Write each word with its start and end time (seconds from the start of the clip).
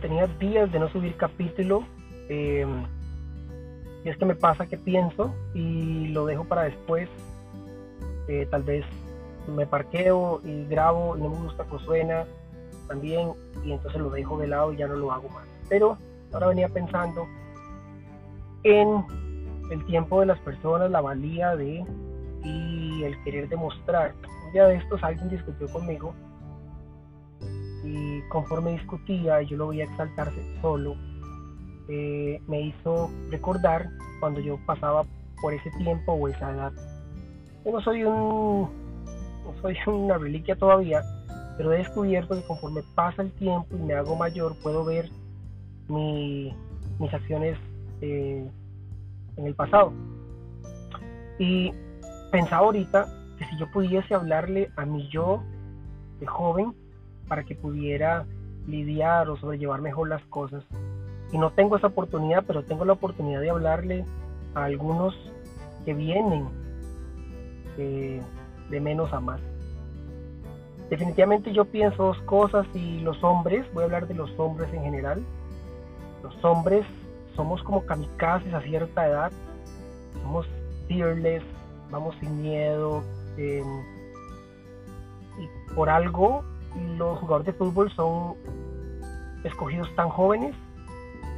Tenía 0.00 0.26
días 0.26 0.70
de 0.70 0.78
no 0.78 0.88
subir 0.90 1.16
capítulo. 1.16 1.84
Eh, 2.28 2.66
y 4.04 4.08
es 4.08 4.16
que 4.16 4.24
me 4.24 4.34
pasa 4.34 4.66
que 4.66 4.76
pienso 4.78 5.34
y 5.54 6.08
lo 6.08 6.26
dejo 6.26 6.44
para 6.44 6.62
después. 6.62 7.08
Eh, 8.28 8.46
tal 8.50 8.62
vez 8.62 8.84
me 9.48 9.66
parqueo 9.66 10.40
y 10.44 10.66
grabo 10.66 11.16
y 11.16 11.20
no 11.20 11.30
me 11.30 11.36
gusta 11.36 11.64
que 11.64 11.78
suena 11.80 12.24
también 12.86 13.32
y 13.64 13.72
entonces 13.72 14.00
lo 14.00 14.10
dejo 14.10 14.38
de 14.38 14.46
lado 14.46 14.72
y 14.72 14.76
ya 14.76 14.86
no 14.86 14.94
lo 14.94 15.10
hago 15.10 15.28
más. 15.30 15.46
Pero 15.68 15.98
ahora 16.32 16.48
venía 16.48 16.68
pensando 16.68 17.26
en 18.62 19.04
el 19.70 19.84
tiempo 19.86 20.20
de 20.20 20.26
las 20.26 20.38
personas, 20.40 20.90
la 20.90 21.00
valía 21.00 21.56
de 21.56 21.84
y 22.44 23.02
el 23.02 23.22
querer 23.24 23.48
demostrar. 23.48 24.14
Un 24.46 24.52
día 24.52 24.66
de 24.66 24.76
estos 24.76 25.02
alguien 25.02 25.28
discutió 25.28 25.68
conmigo 25.68 26.14
conforme 28.32 28.72
discutía 28.72 29.42
yo 29.42 29.58
lo 29.58 29.68
veía 29.68 29.84
exaltarse 29.84 30.40
solo, 30.62 30.96
eh, 31.88 32.40
me 32.48 32.62
hizo 32.62 33.10
recordar 33.30 33.90
cuando 34.20 34.40
yo 34.40 34.58
pasaba 34.64 35.04
por 35.42 35.52
ese 35.52 35.70
tiempo 35.72 36.12
o 36.12 36.28
esa 36.28 36.50
edad. 36.50 36.72
Yo 37.62 37.72
no 37.72 37.80
soy 37.82 38.04
un 38.04 38.70
no 39.44 39.54
soy 39.60 39.76
una 39.86 40.16
reliquia 40.16 40.56
todavía, 40.56 41.02
pero 41.58 41.74
he 41.74 41.78
descubierto 41.78 42.34
que 42.34 42.46
conforme 42.46 42.80
pasa 42.94 43.20
el 43.20 43.32
tiempo 43.32 43.76
y 43.76 43.82
me 43.82 43.94
hago 43.94 44.16
mayor, 44.16 44.56
puedo 44.62 44.82
ver 44.82 45.10
mis 45.88 46.54
acciones 47.12 47.58
eh, 48.00 48.48
en 49.36 49.46
el 49.46 49.54
pasado. 49.54 49.92
Y 51.38 51.70
pensaba 52.30 52.64
ahorita 52.64 53.06
que 53.38 53.44
si 53.44 53.58
yo 53.58 53.70
pudiese 53.70 54.14
hablarle 54.14 54.70
a 54.76 54.86
mi 54.86 55.06
yo 55.10 55.42
de 56.18 56.26
joven 56.26 56.72
para 57.32 57.44
que 57.44 57.54
pudiera 57.54 58.26
lidiar 58.66 59.30
o 59.30 59.38
sobrellevar 59.38 59.80
mejor 59.80 60.06
las 60.06 60.22
cosas. 60.24 60.62
Y 61.32 61.38
no 61.38 61.50
tengo 61.50 61.78
esa 61.78 61.86
oportunidad, 61.86 62.44
pero 62.46 62.62
tengo 62.62 62.84
la 62.84 62.92
oportunidad 62.92 63.40
de 63.40 63.48
hablarle 63.48 64.04
a 64.54 64.64
algunos 64.64 65.14
que 65.86 65.94
vienen 65.94 66.46
eh, 67.78 68.20
de 68.68 68.80
menos 68.80 69.14
a 69.14 69.20
más. 69.20 69.40
Definitivamente 70.90 71.54
yo 71.54 71.64
pienso 71.64 72.04
dos 72.04 72.20
cosas 72.26 72.66
y 72.74 73.00
los 73.00 73.24
hombres, 73.24 73.64
voy 73.72 73.80
a 73.80 73.86
hablar 73.86 74.08
de 74.08 74.12
los 74.12 74.30
hombres 74.38 74.70
en 74.74 74.82
general, 74.82 75.22
los 76.22 76.44
hombres 76.44 76.84
somos 77.34 77.62
como 77.62 77.86
kamikazes 77.86 78.52
a 78.52 78.60
cierta 78.60 79.08
edad, 79.08 79.32
somos 80.20 80.46
fearless, 80.86 81.42
vamos 81.90 82.14
sin 82.20 82.42
miedo, 82.42 83.02
em, 83.38 83.64
y 85.38 85.74
por 85.74 85.88
algo 85.88 86.44
los 86.98 87.18
jugadores 87.18 87.46
de 87.46 87.52
fútbol 87.52 87.90
son 87.92 88.34
escogidos 89.44 89.88
tan 89.96 90.08
jóvenes, 90.08 90.54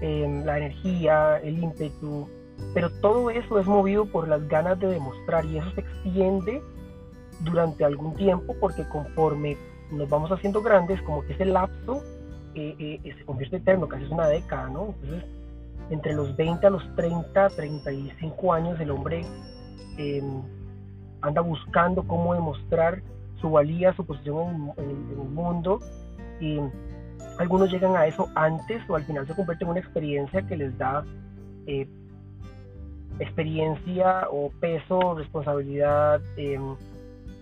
em, 0.00 0.44
la 0.44 0.58
energía, 0.58 1.38
el 1.38 1.62
ímpetu, 1.62 2.28
pero 2.74 2.90
todo 3.00 3.30
eso 3.30 3.58
es 3.58 3.66
movido 3.66 4.06
por 4.06 4.28
las 4.28 4.46
ganas 4.48 4.78
de 4.78 4.88
demostrar 4.88 5.44
y 5.44 5.58
eso 5.58 5.70
se 5.72 5.80
extiende 5.80 6.62
durante 7.40 7.84
algún 7.84 8.14
tiempo 8.14 8.54
porque 8.60 8.86
conforme 8.88 9.56
nos 9.90 10.08
vamos 10.08 10.30
haciendo 10.30 10.62
grandes, 10.62 11.00
como 11.02 11.22
que 11.22 11.32
ese 11.32 11.44
lapso 11.44 12.02
eh, 12.54 12.74
eh, 12.78 13.14
se 13.16 13.24
convierte 13.24 13.56
eterno, 13.56 13.88
casi 13.88 14.04
es 14.04 14.10
una 14.10 14.28
década, 14.28 14.68
¿no? 14.68 14.94
Entonces, 15.02 15.24
entre 15.90 16.14
los 16.14 16.36
20 16.36 16.66
a 16.66 16.70
los 16.70 16.96
30, 16.96 17.48
35 17.50 18.52
años, 18.52 18.80
el 18.80 18.90
hombre 18.90 19.24
em, 19.96 20.42
anda 21.20 21.40
buscando 21.40 22.06
cómo 22.06 22.34
demostrar 22.34 23.02
su 23.40 23.50
valía, 23.50 23.92
su 23.94 24.04
posición 24.04 24.72
en, 24.76 24.90
el 24.90 25.28
mundo 25.28 25.80
y 26.40 26.60
algunos 27.38 27.70
llegan 27.70 27.96
a 27.96 28.06
eso 28.06 28.28
antes 28.34 28.82
o 28.88 28.96
al 28.96 29.04
final 29.04 29.26
se 29.26 29.34
convierte 29.34 29.64
en 29.64 29.70
una 29.70 29.80
experiencia 29.80 30.42
que 30.42 30.56
les 30.56 30.76
da 30.76 31.04
eh, 31.66 31.88
experiencia 33.18 34.26
o 34.30 34.50
peso, 34.60 35.14
responsabilidad, 35.14 36.20
em, 36.36 36.74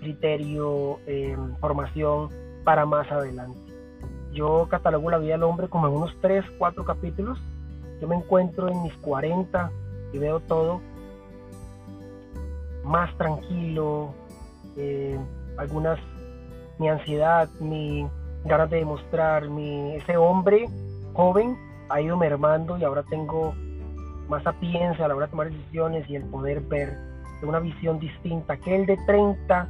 criterio, 0.00 0.98
em, 1.06 1.54
formación 1.56 2.30
para 2.64 2.84
más 2.84 3.10
adelante. 3.10 3.58
Yo 4.32 4.68
catalogo 4.68 5.10
la 5.10 5.18
vida 5.18 5.32
del 5.32 5.44
hombre 5.44 5.68
como 5.68 5.88
en 5.88 5.94
unos 5.94 6.14
3, 6.20 6.44
4 6.58 6.84
capítulos. 6.84 7.38
Yo 8.00 8.08
me 8.08 8.16
encuentro 8.16 8.68
en 8.68 8.82
mis 8.82 8.94
40 8.94 9.70
y 10.12 10.18
veo 10.18 10.40
todo 10.40 10.80
más 12.84 13.16
tranquilo, 13.16 14.14
eh, 14.76 15.18
algunas, 15.58 15.98
mi 16.78 16.88
ansiedad, 16.88 17.48
mi 17.60 18.08
ganas 18.44 18.70
de 18.70 18.78
demostrar, 18.78 19.48
mi, 19.48 19.94
ese 19.96 20.16
hombre 20.16 20.66
joven 21.12 21.56
ha 21.88 22.00
ido 22.00 22.16
mermando 22.16 22.78
y 22.78 22.84
ahora 22.84 23.02
tengo 23.02 23.54
más 24.28 24.42
sapiencia 24.42 25.04
a 25.04 25.08
la 25.08 25.16
hora 25.16 25.26
de 25.26 25.30
tomar 25.30 25.50
decisiones 25.50 26.08
y 26.08 26.16
el 26.16 26.24
poder 26.24 26.60
ver 26.60 26.96
de 27.40 27.46
una 27.46 27.60
visión 27.60 27.98
distinta. 27.98 28.56
que 28.56 28.76
el 28.76 28.86
de 28.86 28.96
30 29.06 29.68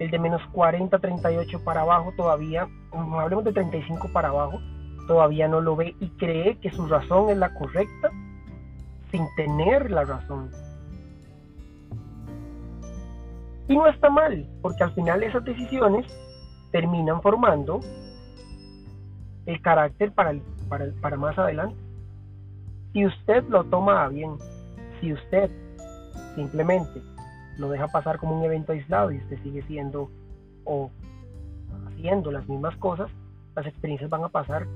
el 0.00 0.10
de 0.10 0.18
menos 0.18 0.40
40, 0.52 0.98
38 0.98 1.62
para 1.62 1.82
abajo 1.82 2.12
todavía, 2.16 2.66
hablemos 2.90 3.44
de 3.44 3.52
35 3.52 4.08
para 4.12 4.28
abajo, 4.28 4.58
todavía 5.06 5.46
no 5.46 5.60
lo 5.60 5.76
ve 5.76 5.94
y 6.00 6.08
cree 6.16 6.58
que 6.58 6.70
su 6.70 6.86
razón 6.86 7.28
es 7.28 7.36
la 7.36 7.52
correcta 7.54 8.10
sin 9.10 9.26
tener 9.36 9.90
la 9.90 10.04
razón. 10.04 10.50
Y 13.70 13.76
no 13.76 13.86
está 13.86 14.10
mal, 14.10 14.48
porque 14.62 14.82
al 14.82 14.92
final 14.94 15.22
esas 15.22 15.44
decisiones 15.44 16.04
terminan 16.72 17.22
formando 17.22 17.78
el 19.46 19.62
carácter 19.62 20.10
para, 20.10 20.34
para, 21.00 21.16
más 21.16 21.38
adelante. 21.38 21.76
Si 22.92 23.06
usted 23.06 23.44
lo 23.44 23.62
toma 23.62 24.08
bien, 24.08 24.32
si 25.00 25.12
usted 25.12 25.48
simplemente 26.34 27.00
lo 27.58 27.70
deja 27.70 27.86
pasar 27.86 28.18
como 28.18 28.40
un 28.40 28.44
evento 28.44 28.72
aislado 28.72 29.12
y 29.12 29.18
usted 29.18 29.40
sigue 29.44 29.62
siendo 29.62 30.10
o 30.64 30.90
haciendo 31.86 32.32
las 32.32 32.48
mismas 32.48 32.76
cosas, 32.78 33.08
las 33.54 33.66
experiencias 33.68 34.10
van 34.10 34.24
a 34.24 34.28
pasar 34.30 34.66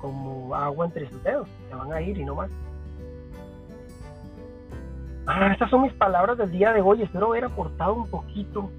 como 0.00 0.54
agua 0.54 0.86
entre 0.86 1.10
sus 1.10 1.20
dedos, 1.24 1.48
se 1.68 1.74
van 1.74 1.92
a 1.92 2.00
ir 2.00 2.16
y 2.16 2.24
no 2.24 2.36
más. 2.36 2.50
Ah, 5.30 5.52
estas 5.52 5.68
son 5.68 5.82
mis 5.82 5.92
palabras 5.92 6.38
del 6.38 6.50
día 6.50 6.72
de 6.72 6.80
hoy. 6.80 7.02
Espero 7.02 7.26
haber 7.26 7.44
aportado 7.44 7.92
un 7.92 8.08
poquito. 8.08 8.70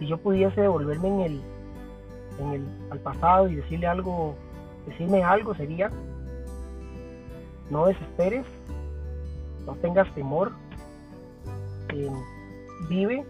Si 0.00 0.08
yo 0.08 0.18
pudiese 0.18 0.60
devolverme 0.60 1.06
en 1.06 1.20
el, 1.20 1.40
en 2.40 2.52
el, 2.54 2.66
al 2.90 2.98
pasado 2.98 3.46
y 3.46 3.54
decirle 3.54 3.86
algo, 3.86 4.34
decirme 4.84 5.22
algo 5.22 5.54
sería, 5.54 5.90
no 7.70 7.86
desesperes, 7.86 8.44
no 9.64 9.76
tengas 9.76 10.12
temor, 10.16 10.50
vive, 12.88 13.24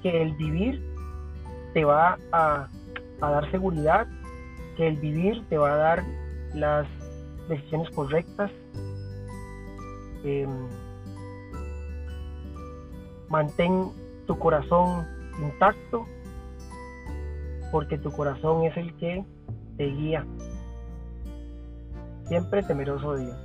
que 0.00 0.22
el 0.22 0.34
vivir 0.34 0.80
te 1.74 1.84
va 1.84 2.20
a, 2.30 2.68
dar 3.20 3.50
seguridad, 3.50 4.06
que 4.76 4.86
el 4.86 4.96
vivir 4.96 5.44
te 5.48 5.58
va 5.58 5.72
a 5.72 5.76
dar 5.76 6.04
las 6.54 6.86
decisiones 7.48 7.90
correctas. 7.90 8.52
Em, 10.22 10.68
mantén 13.28 13.92
tu 14.26 14.38
corazón 14.38 15.06
intacto, 15.40 16.06
porque 17.70 17.98
tu 17.98 18.10
corazón 18.10 18.64
es 18.64 18.76
el 18.76 18.94
que 18.96 19.24
te 19.76 19.86
guía. 19.86 20.24
Siempre 22.26 22.62
temeroso 22.62 23.14
de 23.14 23.26
Dios. 23.26 23.36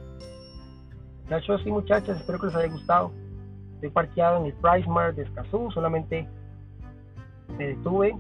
Muchachos 1.23 1.61
y 1.65 1.71
muchachas, 1.71 2.19
espero 2.19 2.39
que 2.39 2.47
les 2.47 2.55
haya 2.55 2.71
gustado. 2.71 3.11
Estoy 3.75 3.89
parqueado 3.89 4.39
en 4.39 4.45
el 4.47 4.53
Price 4.53 4.89
Mart 4.89 5.15
de 5.15 5.23
Escazú, 5.23 5.71
solamente 5.71 6.27
me 7.57 7.67
detuve 7.67 8.15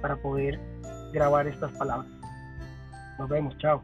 para 0.00 0.16
poder 0.16 0.60
grabar 1.12 1.46
estas 1.46 1.72
palabras. 1.72 2.10
Nos 3.18 3.28
vemos, 3.28 3.56
chao. 3.58 3.82